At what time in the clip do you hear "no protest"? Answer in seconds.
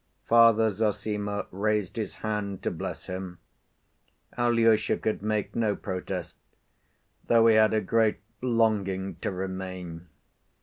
5.55-6.37